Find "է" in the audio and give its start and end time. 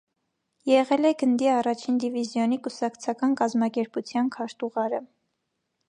1.09-1.11